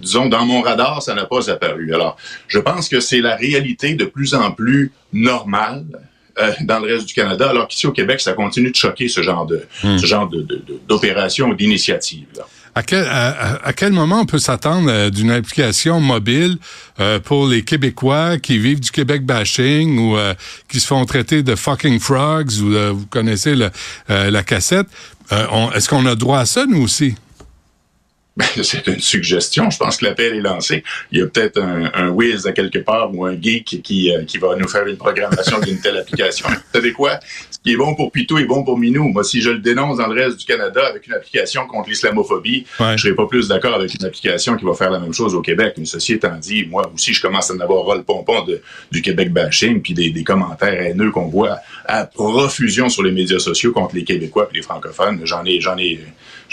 disons 0.00 0.26
dans 0.28 0.44
mon 0.44 0.60
radar, 0.60 1.02
ça 1.02 1.14
n'a 1.14 1.26
pas 1.26 1.50
apparu. 1.50 1.94
Alors, 1.94 2.16
je 2.48 2.58
pense 2.58 2.88
que 2.88 3.00
c'est 3.00 3.20
la 3.20 3.36
réalité 3.36 3.94
de 3.94 4.06
plus 4.06 4.34
en 4.34 4.50
plus 4.50 4.92
normale 5.12 5.84
euh, 6.38 6.52
dans 6.62 6.80
le 6.80 6.92
reste 6.92 7.06
du 7.06 7.14
Canada, 7.14 7.50
alors 7.50 7.68
qu'ici 7.68 7.86
au 7.86 7.92
Québec, 7.92 8.20
ça 8.20 8.32
continue 8.32 8.70
de 8.70 8.76
choquer 8.76 9.08
ce 9.08 9.22
genre 9.22 9.46
de 9.46 9.66
hmm. 9.82 9.98
ce 9.98 10.06
genre 10.06 10.28
de, 10.28 10.46
d'opération 10.88 11.48
ou 11.48 11.54
d'initiative. 11.54 12.26
À 12.76 12.82
quel, 12.82 13.06
à, 13.06 13.72
quel 13.72 13.92
moment 13.92 14.22
on 14.22 14.26
peut 14.26 14.40
s'attendre 14.40 14.90
euh, 14.90 15.08
d'une 15.08 15.30
application 15.30 16.00
mobile 16.00 16.58
euh, 16.98 17.20
pour 17.20 17.46
les 17.46 17.62
Québécois 17.62 18.38
qui 18.38 18.58
vivent 18.58 18.80
du 18.80 18.90
Québec 18.90 19.24
bashing 19.24 19.96
ou 19.96 20.16
euh, 20.16 20.34
qui 20.68 20.80
se 20.80 20.88
font 20.88 21.04
traiter 21.04 21.44
de 21.44 21.54
fucking 21.54 22.00
frogs 22.00 22.50
ou 22.60 22.72
vous 22.94 23.06
connaissez 23.06 23.54
la 24.08 24.42
cassette? 24.42 24.88
Est-ce 25.30 25.88
qu'on 25.88 26.04
a 26.06 26.16
droit 26.16 26.40
à 26.40 26.46
ça, 26.46 26.66
nous 26.66 26.82
aussi? 26.82 27.14
Ben, 28.36 28.46
c'est 28.62 28.86
une 28.86 29.00
suggestion. 29.00 29.70
Je 29.70 29.78
pense 29.78 29.98
que 29.98 30.04
l'appel 30.04 30.34
est 30.34 30.40
lancé. 30.40 30.82
Il 31.12 31.20
y 31.20 31.22
a 31.22 31.26
peut-être 31.26 31.60
un, 31.60 31.90
un 31.94 32.08
whiz 32.08 32.46
à 32.46 32.52
quelque 32.52 32.78
part 32.78 33.14
ou 33.14 33.24
un 33.24 33.40
geek 33.40 33.80
qui, 33.82 34.12
euh, 34.12 34.24
qui 34.24 34.38
va 34.38 34.56
nous 34.56 34.68
faire 34.68 34.86
une 34.86 34.96
programmation 34.96 35.60
d'une 35.60 35.80
telle 35.80 35.96
application. 35.98 36.48
Vous 36.50 36.56
savez 36.72 36.92
quoi? 36.92 37.20
Ce 37.50 37.58
qui 37.64 37.72
est 37.72 37.76
bon 37.76 37.94
pour 37.94 38.10
Pitou 38.10 38.38
est 38.38 38.44
bon 38.44 38.64
pour 38.64 38.76
Minou. 38.76 39.04
Moi, 39.04 39.22
si 39.22 39.40
je 39.40 39.50
le 39.50 39.58
dénonce 39.58 39.98
dans 39.98 40.08
le 40.08 40.20
reste 40.20 40.38
du 40.38 40.44
Canada 40.44 40.84
avec 40.86 41.06
une 41.06 41.14
application 41.14 41.66
contre 41.66 41.88
l'islamophobie, 41.88 42.66
je 42.78 42.96
serais 42.96 43.14
pas 43.14 43.26
plus 43.26 43.48
d'accord 43.48 43.74
avec 43.74 43.94
une 43.94 44.04
application 44.04 44.56
qui 44.56 44.64
va 44.64 44.74
faire 44.74 44.90
la 44.90 44.98
même 44.98 45.14
chose 45.14 45.34
au 45.34 45.40
Québec. 45.40 45.74
Une 45.78 45.86
ceci 45.86 46.14
étant 46.14 46.36
dit, 46.36 46.66
moi 46.66 46.90
aussi, 46.92 47.14
je 47.14 47.22
commence 47.22 47.50
à 47.50 47.54
en 47.54 47.60
avoir 47.60 47.96
le 47.96 48.02
pompon 48.02 48.44
de, 48.44 48.60
du 48.90 49.00
Québec 49.00 49.32
bashing 49.32 49.80
puis 49.80 49.94
des, 49.94 50.10
des 50.10 50.24
commentaires 50.24 50.80
haineux 50.80 51.10
qu'on 51.10 51.28
voit 51.28 51.58
à 51.86 52.04
profusion 52.04 52.88
sur 52.88 53.02
les 53.02 53.12
médias 53.12 53.38
sociaux 53.38 53.72
contre 53.72 53.94
les 53.94 54.04
Québécois 54.04 54.48
et 54.52 54.56
les 54.56 54.62
francophones. 54.62 55.20
J'en 55.24 55.44
ai, 55.44 55.60
j'en 55.60 55.78
ai, 55.78 56.00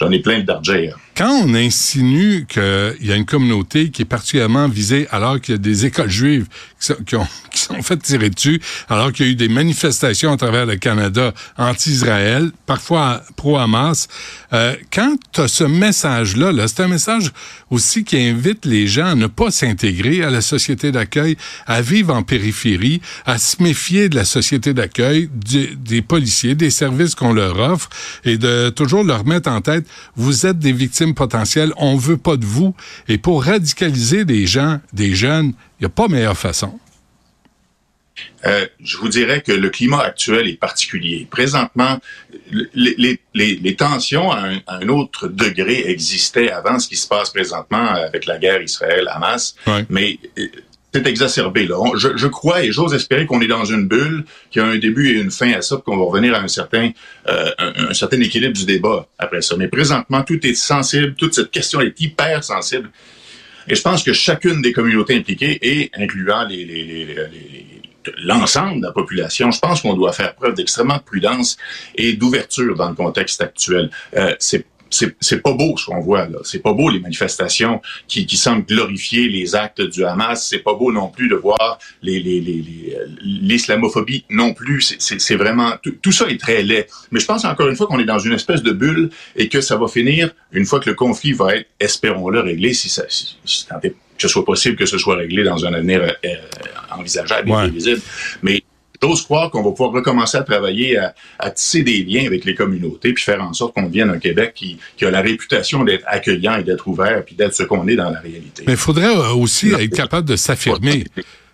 j'en 0.01 0.11
ai 0.11 0.19
plein 0.19 0.39
de 0.39 0.45
d'argent. 0.45 0.73
Quand 1.15 1.31
on 1.43 1.53
insinue 1.53 2.45
qu'il 2.47 2.95
y 3.01 3.11
a 3.11 3.15
une 3.15 3.25
communauté 3.25 3.91
qui 3.91 4.01
est 4.01 4.05
particulièrement 4.05 4.67
visée 4.67 5.07
alors 5.11 5.39
qu'il 5.39 5.53
y 5.53 5.55
a 5.55 5.59
des 5.59 5.85
écoles 5.85 6.09
juives 6.09 6.47
qui 7.05 7.15
ont, 7.15 7.27
qui 7.51 7.61
sont 7.61 7.81
faites 7.81 8.01
tirer 8.01 8.29
dessus, 8.29 8.61
alors 8.89 9.11
qu'il 9.11 9.25
y 9.25 9.29
a 9.29 9.31
eu 9.31 9.35
des 9.35 9.49
manifestations 9.49 10.31
à 10.31 10.37
travers 10.37 10.65
le 10.65 10.77
Canada 10.77 11.33
anti-Israël, 11.57 12.51
parfois 12.65 13.21
pro-Hamas, 13.35 14.07
euh, 14.53 14.75
quand 14.91 15.15
tu 15.31 15.41
as 15.41 15.47
ce 15.47 15.63
message-là, 15.63 16.51
-là, 16.51 16.67
c'est 16.67 16.83
un 16.83 16.87
message 16.87 17.31
aussi 17.69 18.03
qui 18.03 18.17
invite 18.17 18.65
les 18.65 18.87
gens 18.87 19.07
à 19.07 19.15
ne 19.15 19.27
pas 19.27 19.51
s'intégrer 19.51 20.23
à 20.23 20.29
la 20.29 20.41
société 20.41 20.91
d'accueil, 20.91 21.37
à 21.67 21.81
vivre 21.81 22.13
en 22.13 22.23
périphérie, 22.23 23.01
à 23.25 23.37
se 23.37 23.61
méfier 23.61 24.09
de 24.09 24.15
la 24.15 24.25
société 24.25 24.73
d'accueil, 24.73 25.29
des 25.31 26.01
policiers, 26.01 26.55
des 26.55 26.69
services 26.69 27.15
qu'on 27.15 27.33
leur 27.33 27.59
offre, 27.59 27.89
et 28.23 28.37
de 28.37 28.69
toujours 28.69 29.03
leur 29.03 29.25
mettre 29.25 29.49
en 29.49 29.61
tête, 29.61 29.85
vous 30.15 30.45
êtes 30.45 30.59
des 30.59 30.73
victimes 30.73 31.13
potentielles, 31.13 31.73
on 31.77 31.95
veut 31.95 32.17
pas 32.17 32.37
de 32.37 32.45
vous. 32.45 32.75
Et 33.07 33.17
pour 33.17 33.43
radicaliser 33.43 34.25
des 34.25 34.45
gens, 34.45 34.79
des 34.93 35.13
jeunes, 35.15 35.53
il 35.79 35.83
n'y 35.83 35.85
a 35.85 35.89
pas 35.89 36.07
meilleure 36.07 36.37
façon. 36.37 36.79
Euh, 38.45 38.65
je 38.83 38.97
vous 38.97 39.09
dirais 39.09 39.41
que 39.41 39.51
le 39.51 39.69
climat 39.69 40.01
actuel 40.01 40.47
est 40.47 40.59
particulier. 40.59 41.27
Présentement, 41.29 41.99
les, 42.73 43.19
les, 43.33 43.55
les 43.55 43.75
tensions 43.75 44.31
à 44.31 44.49
un, 44.67 44.89
autre 44.89 45.27
degré 45.27 45.89
existaient 45.89 46.51
avant 46.51 46.79
ce 46.79 46.87
qui 46.87 46.95
se 46.95 47.07
passe 47.07 47.29
présentement 47.29 47.87
avec 47.87 48.25
la 48.25 48.37
guerre 48.37 48.61
Israël-Hamas, 48.61 49.55
mais 49.89 50.17
euh, 50.39 50.47
c'est 50.93 51.07
exacerbé. 51.07 51.67
Là. 51.67 51.77
je, 51.95 52.17
je, 52.17 52.27
crois 52.27 52.63
et 52.63 52.71
j'ose 52.71 52.93
espérer 52.93 53.25
qu'on 53.25 53.41
est 53.41 53.47
dans 53.47 53.63
une 53.63 53.87
bulle, 53.87 54.25
qu'il 54.49 54.61
y 54.61 54.65
a 54.65 54.67
un 54.67 54.77
début 54.77 55.09
et 55.09 55.21
une 55.21 55.31
fin 55.31 55.51
à 55.53 55.61
ça, 55.61 55.77
qu'on 55.77 55.97
va 55.97 56.03
revenir 56.03 56.35
à 56.35 56.39
un 56.39 56.47
certain, 56.47 56.91
euh, 57.29 57.49
un, 57.57 57.93
certain 57.93 58.19
équilibre 58.19 58.53
du 58.53 58.65
débat 58.65 59.07
après 59.17 59.41
ça. 59.41 59.55
Mais 59.57 59.67
présentement, 59.67 60.23
tout 60.23 60.45
est 60.45 60.53
sensible, 60.53 61.13
toute 61.15 61.33
cette 61.33 61.51
question 61.51 61.79
est 61.79 61.99
hyper 62.01 62.43
sensible. 62.43 62.89
Et 63.67 63.75
je 63.75 63.81
pense 63.81 64.03
que 64.03 64.11
chacune 64.11 64.61
des 64.61 64.73
communautés 64.73 65.15
impliquées, 65.15 65.59
et 65.61 65.91
incluant 65.95 66.45
les, 66.45 66.65
les, 66.65 66.83
les 66.83 67.80
l'ensemble 68.23 68.81
de 68.81 68.85
la 68.87 68.91
population, 68.91 69.51
je 69.51 69.59
pense 69.59 69.81
qu'on 69.81 69.93
doit 69.93 70.13
faire 70.13 70.35
preuve 70.35 70.55
d'extrêmement 70.55 70.99
prudence 70.99 71.57
et 71.95 72.13
d'ouverture 72.13 72.75
dans 72.75 72.89
le 72.89 72.95
contexte 72.95 73.41
actuel. 73.41 73.89
Euh, 74.15 74.35
c'est 74.39 74.65
c'est 74.91 75.41
pas 75.41 75.53
beau 75.53 75.77
ce 75.77 75.85
qu'on 75.85 76.01
voit 76.01 76.27
là. 76.27 76.39
C'est 76.43 76.59
pas 76.59 76.73
beau 76.73 76.89
les 76.89 76.99
manifestations 76.99 77.81
qui, 78.07 78.25
qui 78.25 78.37
semblent 78.37 78.65
glorifier 78.65 79.29
les 79.29 79.55
actes 79.55 79.81
du 79.81 80.03
Hamas. 80.03 80.45
C'est 80.47 80.59
pas 80.59 80.73
beau 80.73 80.91
non 80.91 81.07
plus 81.07 81.29
de 81.29 81.35
voir 81.35 81.79
les 82.01 82.19
l'islamophobie 83.21 84.25
les, 84.29 84.35
les, 84.35 84.35
non 84.35 84.53
plus. 84.53 84.95
C'est 84.99 85.35
vraiment 85.35 85.73
tout, 86.01 86.11
ça 86.11 86.27
est 86.27 86.39
très 86.39 86.61
laid. 86.61 86.87
Mais 87.11 87.19
je 87.19 87.25
pense 87.25 87.45
encore 87.45 87.69
une 87.69 87.75
fois 87.75 87.87
qu'on 87.87 87.99
est 87.99 88.05
dans 88.05 88.19
une 88.19 88.33
espèce 88.33 88.63
de 88.63 88.71
bulle 88.71 89.09
et 89.35 89.47
que 89.47 89.61
ça 89.61 89.77
va 89.77 89.87
finir 89.87 90.31
une 90.51 90.65
fois 90.65 90.79
que 90.79 90.89
le 90.89 90.95
conflit 90.95 91.33
va 91.33 91.55
être, 91.55 91.67
espérons-le, 91.79 92.41
réglé 92.41 92.73
si 92.73 92.89
ça 92.89 93.03
si, 93.07 93.37
si 93.45 93.65
que 94.21 94.27
ce 94.27 94.27
soit 94.27 94.45
possible 94.45 94.75
que 94.75 94.85
ce 94.85 94.97
soit 94.97 95.15
réglé 95.15 95.43
dans 95.43 95.65
un 95.65 95.73
avenir 95.73 96.01
euh, 96.01 96.35
envisageable 96.91 97.49
et 97.49 97.69
visible. 97.69 98.01
Mais 98.41 98.63
j'ose 99.01 99.23
croire 99.23 99.49
qu'on 99.49 99.63
va 99.63 99.71
pouvoir 99.71 99.91
recommencer 99.91 100.37
à 100.37 100.43
travailler 100.43 100.99
à, 101.39 101.49
tisser 101.49 101.83
des 101.83 102.03
liens 102.03 102.25
avec 102.25 102.45
les 102.45 102.55
communautés, 102.55 103.13
puis 103.13 103.23
faire 103.23 103.41
en 103.41 103.53
sorte 103.53 103.73
qu'on 103.73 103.83
devienne 103.83 104.09
un 104.09 104.19
Québec 104.19 104.53
qui, 104.55 104.77
qui 104.97 105.05
a 105.05 105.11
la 105.11 105.21
réputation 105.21 105.83
d'être 105.83 106.03
accueillant 106.07 106.57
et 106.57 106.63
d'être 106.63 106.87
ouvert, 106.87 107.23
puis 107.25 107.35
d'être 107.35 107.53
ce 107.53 107.63
qu'on 107.63 107.87
est 107.87 107.95
dans 107.95 108.09
la 108.09 108.19
réalité. 108.19 108.63
Mais 108.67 108.73
il 108.73 108.79
faudrait 108.79 109.15
aussi 109.33 109.71
être 109.71 109.95
capable 109.95 110.27
de 110.27 110.35
s'affirmer. 110.35 111.05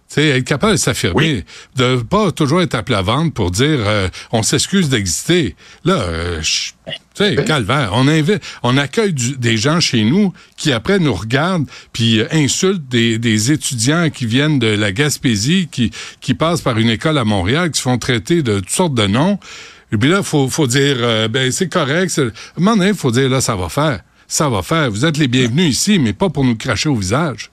Sais, 0.08 0.30
être 0.30 0.46
capable 0.46 0.74
de 0.74 0.78
s'affirmer, 0.78 1.44
de 1.76 1.98
pas 1.98 2.32
toujours 2.32 2.62
être 2.62 2.76
appelé 2.76 2.98
à 2.98 3.02
vendre 3.02 3.32
pour 3.34 3.52
dire 3.52 3.80
euh, 3.80 4.08
on 4.32 4.42
s'excuse 4.42 4.90
d'exister. 4.90 5.56
Là, 5.84 5.96
euh, 5.96 6.42
tu 6.42 6.94
sais, 7.14 7.36
calvaire, 7.46 7.92
on 7.94 8.08
invite, 8.08 8.42
on 8.64 8.78
accueille 8.78 9.14
des 9.14 9.58
gens 9.58 9.80
chez 9.80 10.04
nous 10.04 10.34
qui 10.56 10.72
après 10.72 11.00
nous 11.00 11.14
regardent 11.14 11.68
puis 11.92 12.22
euh, 12.22 12.28
insultent 12.32 12.88
des, 12.88 13.18
des, 13.18 13.52
étudiants 13.52 14.10
qui 14.10 14.26
viennent 14.26 14.60
de 14.60 14.68
la 14.68 14.92
Gaspésie, 14.92 15.68
qui 15.72 15.92
qui 16.22 16.34
passent 16.34 16.62
par 16.62 16.78
une 16.78 16.90
école 16.90 17.18
à 17.18 17.26
Montréal, 17.26 17.72
qui 17.72 17.78
se 17.78 17.84
font 17.84 17.98
traiter 17.98 18.44
de 18.44 18.60
toutes 18.60 18.70
sortes 18.70 18.96
de 18.96 19.08
noms. 19.08 19.40
Et 19.92 19.98
puis 19.98 20.10
là, 20.10 20.24
faut 20.24 20.48
faut 20.48 20.68
dire 20.68 21.30
ben 21.30 21.52
c'est 21.52 21.70
correct. 21.70 22.18
À 22.18 22.22
un 22.22 22.32
moment 22.58 22.78
donné, 22.78 22.94
faut 22.94 23.12
dire 23.12 23.30
là 23.30 23.42
ça 23.42 23.56
va 23.56 23.70
faire, 23.70 24.02
ça 24.28 24.50
va 24.50 24.62
faire. 24.62 24.90
Vous 24.90 25.06
êtes 25.06 25.18
les 25.18 25.28
bienvenus 25.28 25.70
ici, 25.70 26.00
mais 26.00 26.14
pas 26.14 26.30
pour 26.30 26.44
nous 26.44 26.56
cracher 26.56 26.90
au 26.90 26.96
visage. 26.96 27.52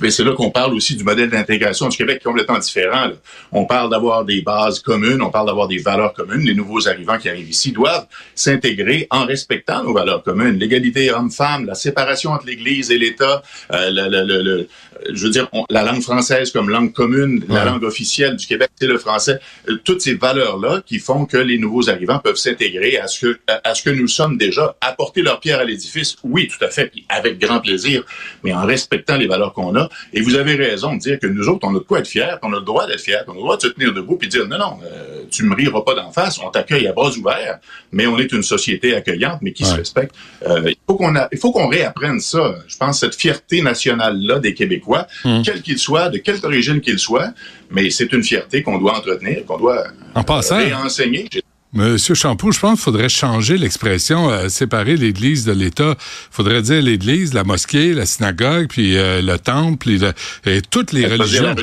Mais 0.00 0.10
c'est 0.10 0.24
là 0.24 0.32
qu'on 0.32 0.50
parle 0.50 0.74
aussi 0.74 0.96
du 0.96 1.04
modèle 1.04 1.30
d'intégration 1.30 1.88
du 1.88 1.96
Québec 1.96 2.22
complètement 2.22 2.58
différent. 2.58 3.10
On 3.52 3.64
parle 3.64 3.90
d'avoir 3.90 4.24
des 4.24 4.42
bases 4.42 4.80
communes, 4.80 5.22
on 5.22 5.30
parle 5.30 5.46
d'avoir 5.46 5.66
des 5.66 5.78
valeurs 5.78 6.12
communes. 6.12 6.42
Les 6.42 6.54
nouveaux 6.54 6.88
arrivants 6.88 7.18
qui 7.18 7.28
arrivent 7.28 7.48
ici 7.48 7.72
doivent 7.72 8.06
s'intégrer 8.34 9.06
en 9.10 9.24
respectant 9.24 9.82
nos 9.82 9.92
valeurs 9.92 10.22
communes. 10.22 10.58
L'égalité 10.58 11.10
homme-femme, 11.10 11.66
la 11.66 11.74
séparation 11.74 12.30
entre 12.32 12.46
l'Église 12.46 12.90
et 12.90 12.98
l'État, 12.98 13.42
euh, 13.72 13.90
le, 13.90 14.24
le, 14.24 14.42
le, 14.42 14.68
je 15.12 15.24
veux 15.24 15.30
dire, 15.30 15.48
la 15.70 15.82
langue 15.82 16.02
française 16.02 16.50
comme 16.50 16.70
langue 16.70 16.92
commune, 16.92 17.44
la 17.48 17.64
langue 17.64 17.84
officielle 17.84 18.36
du 18.36 18.46
Québec, 18.46 18.70
c'est 18.78 18.86
le 18.86 18.98
français. 18.98 19.38
Euh, 19.68 19.76
toutes 19.84 20.00
ces 20.00 20.14
valeurs-là 20.14 20.82
qui 20.84 20.98
font 20.98 21.26
que 21.26 21.36
les 21.36 21.58
nouveaux 21.58 21.88
arrivants 21.88 22.18
peuvent 22.18 22.36
s'intégrer 22.36 22.98
à 22.98 23.06
ce 23.06 23.26
que 23.26 23.38
à 23.46 23.74
ce 23.74 23.82
que 23.82 23.90
nous 23.90 24.08
sommes 24.08 24.36
déjà, 24.36 24.76
apporter 24.80 25.22
leur 25.22 25.40
pierre 25.40 25.60
à 25.60 25.64
l'édifice. 25.64 26.16
Oui, 26.24 26.48
tout 26.48 26.62
à 26.64 26.68
fait, 26.68 26.86
puis 26.86 27.04
avec 27.08 27.38
grand 27.38 27.60
plaisir, 27.60 28.04
mais 28.42 28.52
en 28.52 28.64
respectant 28.64 29.16
les 29.16 29.26
valeurs 29.26 29.52
qu'on 29.52 29.74
a. 29.76 29.88
Et 30.12 30.20
vous 30.20 30.34
avez 30.34 30.54
raison 30.54 30.94
de 30.94 31.00
dire 31.00 31.18
que 31.18 31.26
nous 31.26 31.48
autres, 31.48 31.66
on 31.66 31.74
a 31.74 31.78
de 31.78 31.84
quoi 31.84 32.00
être 32.00 32.08
fiers, 32.08 32.34
qu'on 32.40 32.52
a 32.52 32.58
le 32.58 32.64
droit 32.64 32.86
d'être 32.86 33.00
fiers, 33.00 33.18
qu'on 33.26 33.32
a 33.32 33.36
le 33.36 33.40
droit 33.40 33.56
de 33.56 33.62
se 33.62 33.68
tenir 33.68 33.92
debout 33.92 34.16
puis 34.16 34.28
dire 34.28 34.46
non, 34.46 34.58
non, 34.58 34.78
euh, 34.84 35.24
tu 35.30 35.44
me 35.44 35.54
riras 35.54 35.82
pas 35.82 35.94
d'en 35.94 36.10
face, 36.10 36.38
on 36.38 36.50
t'accueille 36.50 36.86
à 36.86 36.92
bras 36.92 37.10
ouverts, 37.10 37.58
mais 37.92 38.06
on 38.06 38.18
est 38.18 38.32
une 38.32 38.42
société 38.42 38.94
accueillante, 38.94 39.40
mais 39.42 39.52
qui 39.52 39.64
se 39.64 39.74
respecte. 39.74 40.14
Euh, 40.46 40.62
il 40.66 40.76
faut 40.86 40.96
qu'on 40.96 41.14
il 41.32 41.38
faut 41.38 41.52
qu'on 41.52 41.68
réapprenne 41.68 42.20
ça. 42.20 42.56
Je 42.66 42.76
pense 42.76 43.00
cette 43.00 43.14
fierté 43.14 43.62
nationale 43.62 44.18
là 44.18 44.38
des 44.38 44.54
Québécois, 44.54 44.76
mmh. 45.24 45.42
quel 45.44 45.62
qu'il 45.62 45.78
soit, 45.78 46.08
de 46.08 46.18
quelque 46.18 46.44
origine 46.44 46.80
qu'il 46.80 46.98
soit, 46.98 47.32
mais 47.70 47.90
c'est 47.90 48.12
une 48.12 48.22
fierté 48.22 48.62
qu'on 48.62 48.78
doit 48.78 48.96
entretenir, 48.96 49.44
qu'on 49.44 49.58
doit 49.58 49.84
en 50.14 50.22
passant, 50.22 50.56
réenseigner. 50.56 51.28
Monsieur 51.72 52.14
Champoux, 52.14 52.52
je 52.52 52.60
pense 52.60 52.78
qu'il 52.78 52.84
faudrait 52.84 53.08
changer 53.08 53.58
l'expression 53.58 54.30
euh, 54.30 54.48
séparer 54.48 54.96
l'Église 54.96 55.44
de 55.44 55.52
l'État. 55.52 55.96
Il 55.98 56.34
faudrait 56.34 56.62
dire 56.62 56.80
l'Église, 56.80 57.34
la 57.34 57.44
mosquée, 57.44 57.92
la 57.92 58.06
synagogue, 58.06 58.68
puis 58.68 58.96
euh, 58.96 59.20
le 59.20 59.38
temple, 59.38 59.90
et, 60.46 60.62
toutes 60.62 60.92
les 60.92 61.06
religions. 61.06 61.54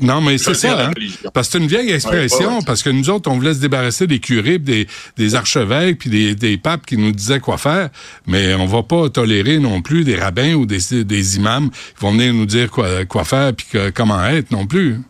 non, 0.00 0.20
mais 0.20 0.38
c'est 0.38 0.54
ça, 0.54 0.88
hein? 0.88 0.90
Parce 1.32 1.48
que 1.48 1.52
c'est 1.52 1.58
une 1.58 1.68
vieille 1.68 1.92
expression, 1.92 2.62
parce 2.62 2.82
que 2.82 2.90
nous 2.90 3.08
autres, 3.10 3.30
on 3.30 3.36
voulait 3.36 3.54
se 3.54 3.60
débarrasser 3.60 4.06
des 4.06 4.18
curés, 4.18 4.58
des, 4.58 4.86
des 5.16 5.34
archevêques, 5.34 5.98
puis 5.98 6.10
des, 6.10 6.34
des, 6.34 6.58
papes 6.58 6.84
qui 6.84 6.96
nous 6.96 7.12
disaient 7.12 7.40
quoi 7.40 7.58
faire, 7.58 7.90
mais 8.26 8.54
on 8.54 8.66
va 8.66 8.82
pas 8.82 9.08
tolérer 9.08 9.58
non 9.58 9.82
plus 9.82 10.04
des 10.04 10.16
rabbins 10.16 10.54
ou 10.54 10.66
des, 10.66 11.04
des 11.04 11.36
imams 11.36 11.70
qui 11.70 12.00
vont 12.00 12.12
venir 12.12 12.34
nous 12.34 12.46
dire 12.46 12.70
quoi, 12.70 13.04
quoi 13.06 13.24
faire, 13.24 13.54
puis 13.54 13.66
comment 13.94 14.22
être 14.24 14.50
non 14.50 14.66
plus. 14.66 15.00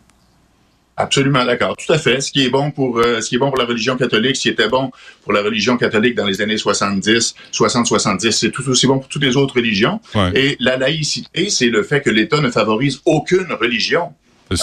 Absolument 0.95 1.43
d'accord, 1.43 1.75
tout 1.75 1.91
à 1.91 1.97
fait. 1.97 2.21
Ce 2.21 2.31
qui 2.31 2.45
est 2.45 2.49
bon 2.49 2.69
pour 2.69 2.99
euh, 2.99 3.19
ce 3.19 3.29
qui 3.29 3.35
est 3.35 3.37
bon 3.39 3.49
pour 3.49 3.57
la 3.57 3.65
religion 3.65 3.97
catholique, 3.97 4.35
ce 4.35 4.43
qui 4.43 4.49
était 4.49 4.69
bon 4.69 4.91
pour 5.23 5.33
la 5.33 5.41
religion 5.41 5.75
catholique 5.75 6.15
dans 6.15 6.27
les 6.27 6.39
années 6.41 6.57
70, 6.57 7.33
60-70, 7.51 8.31
c'est 8.31 8.51
tout 8.51 8.67
aussi 8.69 8.85
bon 8.85 8.99
pour 8.99 9.07
toutes 9.07 9.23
les 9.23 9.35
autres 9.35 9.55
religions. 9.55 9.99
Et 10.35 10.55
la 10.59 10.77
laïcité, 10.77 11.49
c'est 11.49 11.69
le 11.69 11.81
fait 11.81 12.01
que 12.01 12.11
l'État 12.11 12.41
ne 12.41 12.51
favorise 12.51 13.01
aucune 13.05 13.51
religion, 13.59 14.13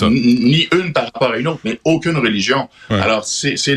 ni 0.03 0.69
une 0.73 0.93
par 0.93 1.07
rapport 1.07 1.33
à 1.33 1.39
une 1.39 1.49
autre, 1.49 1.61
mais 1.65 1.81
aucune 1.85 2.17
religion. 2.17 2.69
Alors 2.91 3.25
c'est 3.25 3.77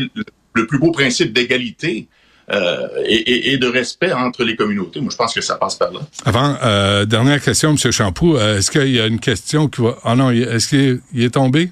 le 0.54 0.66
plus 0.66 0.78
beau 0.78 0.92
principe 0.92 1.32
d'égalité. 1.32 2.06
Euh, 2.50 2.88
et, 3.06 3.54
et, 3.54 3.56
de 3.56 3.66
respect 3.66 4.12
entre 4.12 4.44
les 4.44 4.54
communautés. 4.54 5.00
Moi, 5.00 5.08
je 5.10 5.16
pense 5.16 5.32
que 5.32 5.40
ça 5.40 5.54
passe 5.54 5.76
par 5.76 5.90
là. 5.90 6.00
Avant, 6.26 6.54
euh, 6.62 7.06
dernière 7.06 7.40
question, 7.40 7.70
M. 7.70 7.90
Champoux. 7.90 8.36
Est-ce 8.36 8.70
qu'il 8.70 8.90
y 8.90 9.00
a 9.00 9.06
une 9.06 9.18
question 9.18 9.66
qui 9.66 9.80
va... 9.80 9.96
Ah 10.04 10.14
non, 10.14 10.30
est-ce 10.30 10.68
qu'il 10.68 11.24
est 11.24 11.32
tombé? 11.32 11.70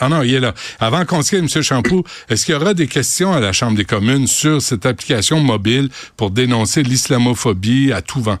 Ah 0.00 0.08
non, 0.08 0.22
il 0.22 0.34
est 0.34 0.40
là. 0.40 0.54
Avant 0.80 1.04
qu'on 1.04 1.22
se 1.22 1.30
quitte, 1.30 1.56
M. 1.56 1.62
Champoux, 1.62 2.04
est-ce 2.28 2.44
qu'il 2.46 2.54
y 2.54 2.56
aura 2.56 2.74
des 2.74 2.86
questions 2.86 3.32
à 3.32 3.40
la 3.40 3.52
Chambre 3.52 3.76
des 3.76 3.84
communes 3.84 4.26
sur 4.26 4.62
cette 4.62 4.86
application 4.86 5.40
mobile 5.40 5.88
pour 6.16 6.30
dénoncer 6.30 6.82
l'islamophobie 6.82 7.92
à 7.92 8.02
tout 8.02 8.20
vent? 8.20 8.38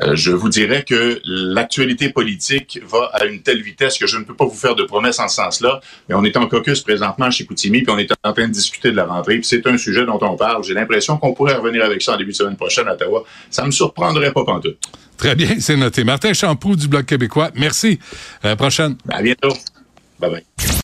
Euh, 0.00 0.14
je 0.14 0.30
vous 0.30 0.48
dirais 0.48 0.84
que 0.84 1.20
l'actualité 1.24 2.10
politique 2.10 2.80
va 2.88 3.10
à 3.12 3.24
une 3.24 3.42
telle 3.42 3.62
vitesse 3.62 3.98
que 3.98 4.06
je 4.06 4.16
ne 4.16 4.22
peux 4.22 4.34
pas 4.34 4.44
vous 4.44 4.54
faire 4.54 4.76
de 4.76 4.84
promesses 4.84 5.18
en 5.18 5.26
ce 5.28 5.36
sens-là. 5.36 5.80
Mais 6.08 6.14
on 6.14 6.22
est 6.22 6.36
en 6.36 6.46
caucus 6.46 6.80
présentement 6.82 7.30
chez 7.30 7.44
Koutimi, 7.44 7.82
puis 7.82 7.92
on 7.92 7.98
est 7.98 8.12
en 8.22 8.32
train 8.32 8.46
de 8.46 8.52
discuter 8.52 8.92
de 8.92 8.96
la 8.96 9.06
rentrée. 9.06 9.38
Puis 9.38 9.46
c'est 9.46 9.66
un 9.66 9.76
sujet 9.76 10.06
dont 10.06 10.18
on 10.22 10.36
parle. 10.36 10.62
J'ai 10.62 10.74
l'impression 10.74 11.16
qu'on 11.16 11.34
pourrait 11.34 11.54
revenir 11.54 11.84
avec 11.84 12.00
ça 12.02 12.14
en 12.14 12.16
début 12.16 12.30
de 12.30 12.36
semaine 12.36 12.56
prochaine 12.56 12.86
à 12.86 12.92
Ottawa. 12.92 13.24
Ça 13.50 13.64
me 13.64 13.72
surprendrait 13.72 14.32
pas 14.32 14.44
pantoute. 14.44 14.78
Très 15.16 15.34
bien, 15.34 15.56
c'est 15.58 15.76
noté. 15.76 16.04
Martin 16.04 16.32
Champoux 16.32 16.76
du 16.76 16.86
Bloc 16.86 17.04
québécois, 17.04 17.50
merci. 17.56 17.98
À 18.44 18.48
la 18.48 18.56
prochaine. 18.56 18.96
À 19.10 19.20
bientôt. 19.20 19.52
Bye 20.20 20.28
bye. 20.30 20.68